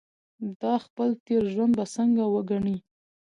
[0.61, 2.77] دا خپل تېر ژوند به څنګه وګڼي.